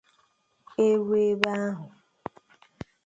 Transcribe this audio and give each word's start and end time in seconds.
E 0.83 0.87
ruo 1.05 1.15
ebe 1.29 1.49
ahụ 1.63 1.85